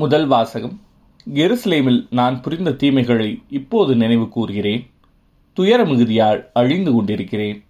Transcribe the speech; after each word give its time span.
முதல் 0.00 0.26
வாசகம். 0.26 0.80
எருசலேமில் 1.34 2.06
நான் 2.10 2.40
புரிந்த 2.40 2.70
தீமைகளை 2.70 3.42
இப்போது 3.48 3.96
நினைவு 3.96 4.28
கூறுகிறேன். 4.28 4.86
துயர 5.52 5.84
மிகுதியால் 5.84 6.44
அழிந்து 6.52 6.92
கொண்டிருக்கிறேன். 6.92 7.64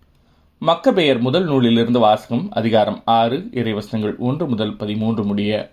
மக்கபெயர் 0.58 1.18
முதல் 1.18 1.44
நூலிலிருந்து 1.44 1.98
வாசகம் 1.98 2.50
அதிகாரம் 2.50 3.02
ஆறு 3.04 3.38
இறைவசனங்கள் 3.52 4.16
ஒன்று 4.18 4.46
முதல் 4.48 4.76
பதிமூன்று 4.76 5.24
முடிய. 5.24 5.72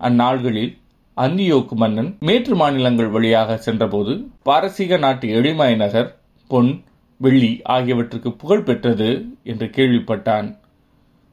அந்நாள்களில் 0.00 0.76
அந்தியோக்கு 1.16 1.72
மன்னன் 1.72 2.16
மேற்று 2.20 2.56
மாநிலங்கள் 2.56 3.08
வழியாக 3.08 3.56
சென்றபோது 3.56 4.28
பாரசீக 4.42 4.96
நாட்டு 4.96 5.28
எளிமாய் 5.28 5.76
நகர் 5.76 6.20
பொன் 6.48 6.82
வெள்ளி 7.16 7.60
ஆகியவற்றுக்கு 7.64 8.32
புகழ் 8.32 8.62
பெற்றது 8.62 9.26
என்று 9.44 9.66
கேள்விப்பட்டான். 9.66 10.58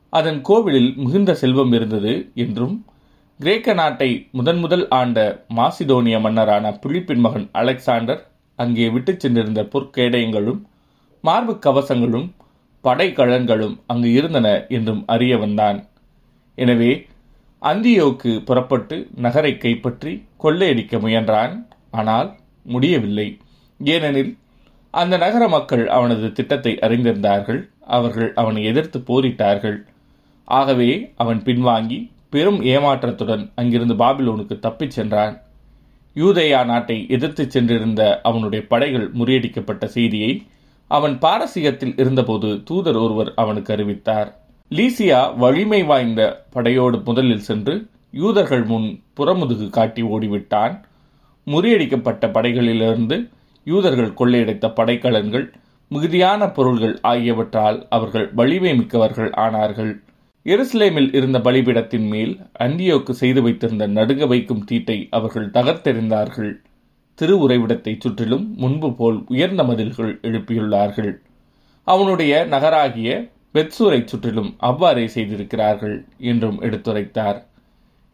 அதன் 0.09 0.41
கோவிலில் 0.41 0.93
மிகுந்த 0.95 1.33
செல்வம் 1.33 1.71
இருந்தது 1.71 2.31
என்றும் 2.35 2.85
கிரேக்க 3.39 3.73
நாட்டை 3.73 4.07
முதன் 4.31 4.59
முதல் 4.59 4.83
ஆண்ட 4.89 5.19
மாசிடோனிய 5.55 6.19
மன்னரான 6.19 6.65
பிலிப்பின் 6.83 7.19
மகன் 7.19 7.47
அலெக்சாண்டர் 7.51 8.21
அங்கே 8.55 8.85
விட்டுச் 8.89 9.19
சென்றிருந்த 9.19 9.61
பொற்கேடயங்களும் 9.63 10.61
மார்பு 11.23 11.53
கவசங்களும் 11.59 12.27
படைக்கலன்களும் 12.83 13.75
அங்கு 13.87 14.11
இருந்தன 14.11 14.47
என்றும் 14.69 15.03
அறிய 15.05 15.37
வந்தான் 15.37 15.79
எனவே 16.57 16.91
அந்தியோக்கு 17.61 18.31
புறப்பட்டு 18.43 18.97
நகரை 19.15 19.53
கைப்பற்றி 19.57 20.13
கொள்ளையடிக்க 20.37 20.97
முயன்றான். 20.99 21.53
ஆனால் 21.91 22.29
முடியவில்லை. 22.65 23.27
ஏனெனில் 23.79 24.33
அந்த 24.93 25.13
நகர 25.17 25.43
மக்கள் 25.47 25.85
அவனது 25.87 26.31
திட்டத்தை 26.31 26.75
அறிந்திருந்தார்கள். 26.81 27.61
அவர்கள் 27.97 28.33
அவனை 28.33 28.63
எதிர்த்து 28.63 28.99
போரிட்டார்கள். 28.99 29.79
ஆகவே 30.47 30.91
அவன் 31.15 31.41
பின்வாங்கி 31.43 31.99
பெரும் 32.35 32.61
ஏமாற்றத்துடன் 32.61 33.43
அங்கிருந்து 33.55 33.93
பாபிலோனுக்கு 33.93 34.59
தப்பிச் 34.59 34.95
சென்றான். 34.97 35.35
யூதேயா 36.15 36.65
நாட்டை 36.65 37.05
எதிர்த்து 37.09 37.51
சென்றிருந்த 37.51 38.01
அவனுடைய 38.23 38.67
படைகள் 38.67 39.11
முறியடிக்கப்பட்ட 39.11 39.85
செய்தியை 39.85 40.31
அவன் 40.87 41.15
பாரசீகத்தில் 41.21 41.99
இருந்தபோது 41.99 42.63
தூதர் 42.63 42.95
ஒருவர் 42.95 43.33
அவனுக்கு 43.35 43.73
அறிவித்தார். 43.73 44.29
லீசியா 44.71 45.19
வலிமை 45.37 45.83
வாய்ந்த 45.83 46.45
படையோடு 46.51 47.01
முதலில் 47.05 47.45
சென்று 47.49 47.75
யூதர்கள் 48.11 48.63
முன் 48.63 48.87
புறமுதுகு 49.17 49.69
காட்டி 49.69 50.03
ஓடிவிட்டான். 50.03 50.75
முறியடிக்கப்பட்ட 51.47 52.27
படைகளிலிருந்து 52.37 53.17
யூதர்கள் 53.65 54.17
கொள்ளையடைத்த 54.19 54.67
படைக்கலன்கள் 54.79 55.47
மிகுதியான 55.87 56.49
பொருள்கள் 56.49 56.99
ஆகியவற்றால் 57.01 57.87
அவர்கள் 57.89 58.27
வலிமை 58.33 58.75
மிக்கவர்கள் 58.75 59.31
ஆனார்கள். 59.45 59.93
எருசலேமில் 60.45 61.13
இருந்த 61.13 61.39
பலிபிடத்தின் 61.39 62.07
மேல் 62.07 62.33
அந்தியோக்கு 62.59 63.09
செய்து 63.11 63.41
வைத்திருந்த 63.41 63.87
நடுங்க 63.87 64.27
வைக்கும் 64.27 64.63
தீட்டை 64.63 65.07
அவர்கள் 65.09 65.47
தகர்த்தெறிந்தார்கள். 65.47 66.51
திரு 67.13 67.47
உறைவிடத்தைச் 67.47 68.01
சுற்றிலும் 68.01 68.45
முன்பு 68.57 68.93
போல் 68.93 69.17
உயர்ந்த 69.27 69.63
மதில்கள் 69.63 70.19
எழுப்பியுள்ளார்கள். 70.21 71.13
அவனுடைய 71.83 72.45
நகராகிய 72.45 73.09
பெட்சூரை 73.53 73.99
சுற்றிலும் 74.05 74.55
அவ்வாறே 74.57 75.07
செய்திருக்கிறார்கள் 75.07 76.05
என்றும் 76.17 76.61
எடுத்துரைத்தார். 76.61 77.39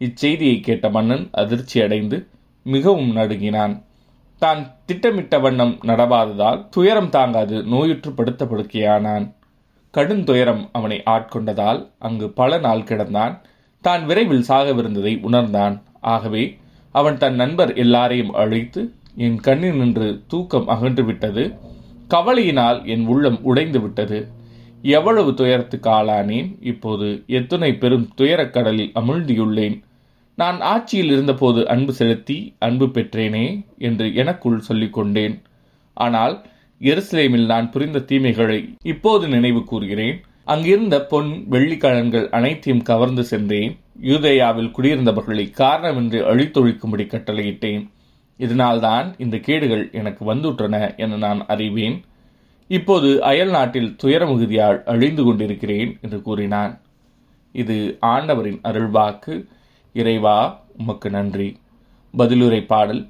இச்செய்தியை 0.02 0.59
கேட்ட 0.59 0.89
மன்னன் 0.89 1.29
அதிர்ச்சி 1.31 1.81
அடைந்து 1.81 2.27
மிகவும் 2.63 3.11
நடுங்கினான். 3.11 3.75
தான் 4.41 4.61
திட்டமிட்ட 4.85 5.35
வண்ணம் 5.39 5.75
நடவாததால் 5.81 6.69
துயரம் 6.69 7.09
தாங்காது 7.09 7.57
நோயுற்று 7.63 8.11
படுத்த 8.11 8.45
படுக்கையானான் 8.45 9.25
கடும் 9.92 10.23
துயரம் 10.23 10.70
அவனை 10.72 10.97
ஆட்கொண்டதால் 11.06 11.80
அங்கு 12.00 12.30
பல 12.30 12.58
நாள் 12.58 12.88
கிடந்தான். 12.89 13.34
தான் 13.81 14.06
விரைவில் 14.06 14.48
சாகவிருந்ததை 14.48 15.14
உணர்ந்தான். 15.22 15.75
ஆகவே 16.00 16.44
அவன் 16.92 17.17
தன் 17.17 17.36
நண்பர் 17.36 17.72
எல்லாரையும் 17.75 18.33
அழைத்து 18.33 18.81
என் 19.16 19.39
கண்ணில் 19.39 19.78
நின்று 19.78 20.23
தூக்கம் 20.28 20.67
அகன்று 20.67 21.03
விட்டது 21.06 21.44
கவலையினால் 22.08 22.80
என் 22.86 23.06
உள்ளம் 23.06 23.39
உடைந்து 23.44 23.80
விட்டது 23.81 24.20
எவ்வளவு 24.82 25.33
துயரத்துக்கு 25.33 25.89
ஆளானேன்? 25.89 26.49
இப்போது 26.61 27.08
எத்துணை 27.27 27.71
பெரும் 27.73 28.08
துயரக்கடலில் 28.15 28.94
அமிழ்ந்தியுள்ளேன். 29.02 29.77
நான் 30.36 30.60
ஆட்சியில் 30.73 31.11
இருந்தபோது 31.11 31.61
அன்பு 31.67 31.94
செலுத்தி 31.94 32.38
அன்பு 32.60 32.86
பெற்றேனே 32.86 33.45
என்று 33.77 34.05
எனக்குள் 34.14 34.65
சொல்லிக்கொண்டேன். 34.70 35.36
ஆனால் 35.98 36.36
எருசலேமில் 36.81 37.45
நான் 37.45 37.71
புரிந்த 37.71 37.99
தீமைகளை 37.99 38.73
இப்போது 38.83 39.27
நினைவு 39.27 39.64
கூறுகிறேன். 39.64 40.21
அங்கிருந்த 40.43 41.05
பொன் 41.05 41.45
வெள்ளிக்கலன்கள் 41.49 42.30
அனைத்தையும் 42.30 42.83
கவர்ந்து 42.83 43.23
சென்றேன். 43.23 43.77
யூதேயாவில் 44.02 44.71
குடியிருந்தவர்களை 44.77 45.45
காரணமின்றி 45.58 46.20
அழித்தொழிக்கும்படி 46.21 47.05
கட்டளையிட்டேன். 47.08 47.89
இதனால்தான் 48.37 49.15
இந்த 49.17 49.37
கேடுகள் 49.37 49.89
எனக்கு 49.91 50.33
வந்துற்றன 50.33 50.97
என 50.97 51.15
நான் 51.15 51.45
அறிவேன். 51.47 52.03
இப்போது 52.67 53.23
அயல் 53.23 53.49
நாட்டில் 53.49 53.95
துயரமிகுதியால் 54.03 54.83
அழிந்து 54.83 55.23
கொண்டிருக்கிறேன் 55.23 55.97
என்று 56.02 56.21
கூறினான். 56.21 56.81
இது 57.52 57.97
ஆண்டவரின் 57.99 58.59
அருள்வாக்கு. 58.64 59.45
இறைவா 59.93 60.64
உமக்கு 60.77 61.09
நன்றி. 61.09 61.58
பதிலுரை 62.17 62.65
பாடல் 62.65 63.08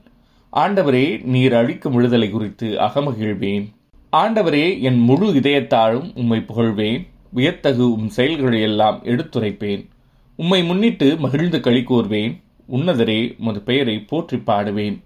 ஆண்டவரே 0.56 1.24
நீர் 1.24 1.54
அழிக்கும் 1.54 1.94
விடுதலை 1.94 2.30
குறித்து 2.30 2.68
அகமகிழ்வேன். 2.68 3.70
ஆண்டவரே 4.12 4.82
என் 4.82 5.00
முழு 5.00 5.34
இதயத்தாலும் 5.34 6.12
உம்மை 6.16 6.40
புகழ்வேன். 6.40 7.08
வியத்தகு 7.36 7.94
உம் 7.94 8.10
செயல்களை 8.10 8.62
எல்லாம் 8.62 9.02
எடுத்துரைப்பேன். 9.04 9.88
உம்மை 10.36 10.64
முன்னிட்டு 10.64 11.18
மகிழ்ந்து 11.18 11.60
களி 11.60 11.80
கூர்வேன். 11.80 12.42
உன்னதரே 12.72 13.36
உமது 13.40 13.62
பெயரை 13.62 14.00
போற்றி 14.00 14.38
பாடுவேன். 14.38 15.04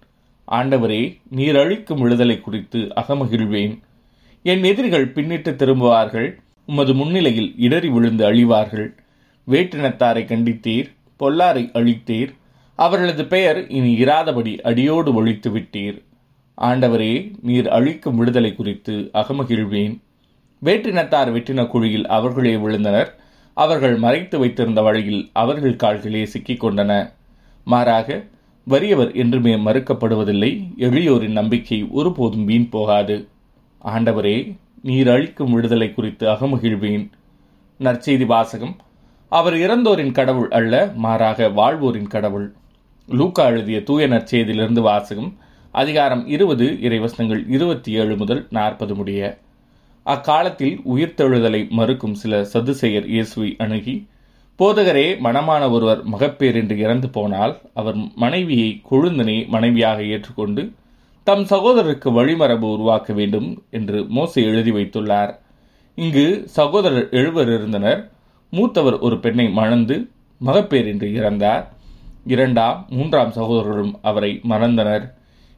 ஆண்டவரே 0.50 1.18
நீர் 1.30 1.56
அழிக்கும் 1.56 2.00
விடுதலை 2.00 2.40
குறித்து 2.40 2.78
அகமகிழ்வேன். 2.78 3.78
என் 4.42 4.62
எதிரிகள் 4.62 5.12
பின்னிட்டு 5.12 5.54
திரும்புவார்கள். 5.54 6.34
உமது 6.66 6.94
முன்னிலையில் 6.94 7.54
இடறி 7.56 7.88
விழுந்து 7.88 8.24
அழிவார்கள். 8.24 8.94
வேற்றினத்தாரை 9.48 10.24
கண்டித்தீர். 10.24 10.90
பொல்லாரை 11.16 11.70
அழித்தீர். 11.74 12.34
அவர்களது 12.76 13.24
பெயர் 13.24 13.68
இனி 13.68 14.04
இராதபடி 14.04 14.60
அடியோடு 14.60 15.14
ஒழித்து 15.14 15.50
விட்டீர். 15.50 16.02
ஆண்டவரே 16.60 17.30
நீர் 17.42 17.68
அழிக்கும் 17.68 18.16
விடுதலை 18.16 18.54
குறித்து 18.54 19.10
அகமகிழ்வேன். 19.14 20.00
வேற்றினத்தார் 20.64 21.32
வெட்டின 21.32 21.66
குழியில் 21.66 22.06
அவர்களே 22.06 22.56
விழுந்தனர். 22.56 23.06
அவர்கள் 23.54 23.96
மறைத்து 23.96 24.38
வைத்திருந்த 24.38 24.82
வழியில் 24.82 25.30
அவர்கள் 25.32 25.76
கால்களே 25.76 26.24
சிக்கிக் 26.24 26.64
கொண்டன. 26.64 27.12
மாறாக 27.64 28.24
வறியவர் 28.68 29.14
என்றுமே 29.14 29.54
மறுக்கப்படுவதில்லை. 29.54 30.66
எளியோரின் 30.78 31.32
நம்பிக்கை 31.32 31.88
ஒருபோதும் 31.90 32.44
வீண் 32.44 32.68
போகாது. 32.68 33.28
ஆண்டவரே 33.84 34.56
நீர் 34.82 35.08
அழிக்கும் 35.08 35.52
விடுதலை 35.52 35.94
குறித்து 35.94 36.28
அகமகிழ்வேன். 36.28 37.10
நற்செய்தி 37.80 38.26
வாசகம். 38.26 38.76
அவர் 39.28 39.54
இறந்தோரின் 39.54 40.12
கடவுள் 40.12 40.48
அல்ல 40.48 40.92
மாறாக 40.94 41.48
வாழ்வோரின் 41.48 42.08
கடவுள். 42.08 42.54
லூக்கா 43.08 43.46
எழுதிய 43.46 43.82
தூய 43.82 44.08
நற்செய்தியிலிருந்து 44.08 44.80
வாசகம் 44.80 45.36
அதிகாரம் 45.70 46.26
இருபது 46.26 46.64
இறைவசனங்கள் 46.64 47.42
இருபத்தி 47.48 47.92
ஏழு 47.92 48.16
முதல் 48.16 48.46
நாற்பது 48.50 48.94
முடிய. 48.94 49.38
அக்காலத்தில் 50.02 50.80
உயிர்த்தெழுதலை 50.94 51.70
மறுக்கும் 51.70 52.14
சில 52.14 52.42
சதுசெயர் 52.42 53.06
இயேசுவை 53.06 53.54
அணுகி 53.58 54.06
போதகரே 54.58 55.18
மனமான 55.18 55.70
ஒருவர் 55.70 56.02
மகப்பேரின்றி 56.08 56.76
இறந்து 56.76 57.10
போனால் 57.10 57.60
அவர் 57.74 57.94
மனைவியை 57.94 58.82
கொழுந்தனை 58.90 59.48
மனைவியாக 59.48 60.02
ஏற்றுக்கொண்டு 60.02 60.72
தம் 61.24 61.44
சகோதரருக்கு 61.44 62.12
வழிமரபு 62.18 62.72
உருவாக்க 62.72 63.12
வேண்டும் 63.12 63.62
என்று 63.70 64.00
மோசை 64.00 64.44
எழுதி 64.44 64.70
வைத்துள்ளார். 64.70 65.34
இங்கு 65.94 66.42
சகோதரர் 66.46 67.08
எழுவர் 67.10 67.48
இருந்தனர் 67.48 68.10
மூத்தவர் 68.50 68.98
ஒரு 68.98 69.18
பெண்ணை 69.18 69.48
மணந்து 69.48 70.10
மகப்பேரின்றி 70.44 71.10
இறந்தார். 71.12 71.74
இரண்டாம் 72.26 72.78
மூன்றாம் 72.88 73.30
சகோதரர்களும் 73.30 73.94
அவரை 74.02 74.32
மறந்தனர். 74.48 75.04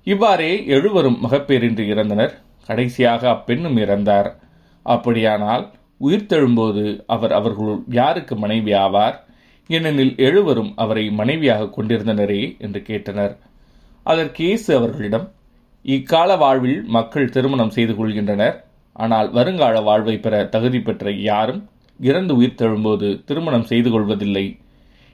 இவ்வாறே 0.07 0.53
எழுவரும் 0.67 1.19
மகப்பேரின்றி 1.25 1.85
இறந்தனர். 1.95 2.35
கடைசியாக 2.67 3.23
அப்பெண்ணும் 3.31 3.77
இறந்தார். 3.77 4.31
அப்படியானால் 4.87 5.65
உயிர்த்தெழும்போது 6.01 6.85
அவர் 7.07 7.33
அவர்களுள் 7.33 7.81
யாருக்கு 8.01 8.37
மனைவி 8.37 8.73
ஆவார்? 8.73 9.17
ஏனெனில் 9.71 10.15
எழுவரும் 10.17 10.71
அவரை 10.77 11.05
மனைவியாக 11.11 11.71
கொண்டிருந்தனரே 11.77 12.43
என்று 12.59 12.81
கேட்டனர். 12.87 13.35
அதற்கு 14.03 14.41
இயேசு 14.45 14.71
அவர்களிடம் 14.77 15.27
இக்கால 15.85 16.31
வாழ்வில் 16.37 16.81
மக்கள் 16.97 17.33
திருமணம் 17.35 17.71
செய்து 17.71 17.95
கொள்கின்றனர். 17.95 18.57
ஆனால் 18.97 19.29
வருங்கால 19.31 19.81
வாழ்வை 19.81 20.17
பெற 20.19 20.45
தகுதி 20.45 20.81
பெற்ற 20.81 21.11
யாரும் 21.11 21.61
இறந்து 22.01 22.33
உயிர்த்தெழும்போது 22.41 23.09
திருமணம் 23.25 23.69
செய்து 23.73 23.91
கொள்வதில்லை. 23.91 24.47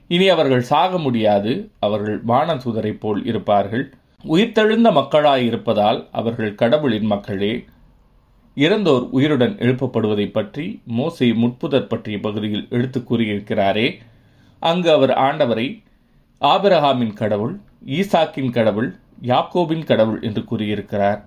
இனி 0.07 0.27
அவர்கள் 0.29 0.61
சாக 0.61 0.97
முடியாது. 0.97 1.69
அவர்கள் 1.79 2.23
வானதூதரைப் 2.23 2.99
போல் 2.99 3.25
இருப்பார்கள். 3.25 3.93
உயிர்த்தெழுந்த 4.23 4.91
மக்களாய் 4.91 5.45
இருப்பதால் 5.45 6.07
அவர்கள் 6.11 6.55
கடவுளின் 6.55 7.05
மக்களே. 7.05 7.65
இறந்தோர் 8.55 9.09
உயிருடன் 9.11 9.55
எழுப்பப்படுவதை 9.55 10.31
பற்றி 10.31 10.81
மோசே 10.85 11.31
முட்புதர் 11.31 11.87
பற்றிய 11.87 12.19
பகுதியில் 12.19 12.67
எடுத்து 12.69 12.99
கூறியிருக்கிறாரே. 12.99 13.97
அங்கு 14.59 14.91
அவர் 14.91 15.09
ஆண்டவரை 15.09 15.83
ஆபிரஹாமின் 16.41 17.13
கடவுள் 17.13 17.59
ஈசாக்கின் 17.85 18.51
கடவுள் 18.51 18.95
யாக்கோபின் 19.21 19.85
கடவுள் 19.85 20.21
என்று 20.21 20.43
கூறியிருக்கிறார். 20.43 21.25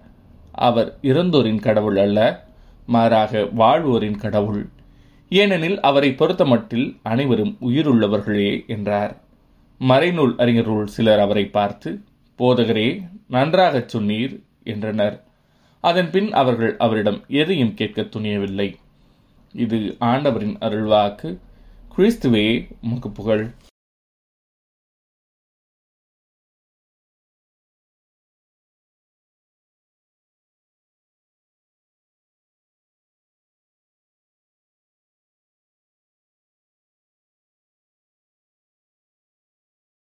அவர் 0.53 0.97
இறந்தோரின் 1.03 1.61
கடவுள் 1.61 1.97
அல்ல 1.97 2.47
மாறாக 2.87 3.49
வாழ்வோரின் 3.57 4.19
கடவுள். 4.19 4.69
ஏனெனில் 5.29 5.81
அவரை 5.81 6.11
பொறுத்தமட்டில் 6.11 6.99
அனைவரும் 7.03 7.57
உயிருள்ளவர்களே 7.61 8.67
என்றார். 8.67 9.21
மறைநூல் 9.81 10.35
அறிஞர்கள் 10.39 10.87
சிலர் 10.87 11.19
அவரை 11.19 11.47
பார்த்து 11.47 12.01
போதகரே 12.39 13.09
நன்றாகச் 13.29 13.97
சொன்னீர் 13.97 14.43
என்றனர். 14.65 15.25
அதன் 15.81 16.11
பின் 16.11 16.33
அவர்கள் 16.33 16.77
அவரிடம் 16.77 17.25
எதையும் 17.29 17.75
கேட்க 17.75 18.03
துணியவில்லை. 18.03 18.75
இது 19.53 19.97
ஆண்டவரின் 19.99 20.57
அருள்வாக்கு. 20.59 21.39
கிறிஸ்துவே 21.97 22.69
உமக்கு 22.83 23.11
புகழ். 23.11 23.51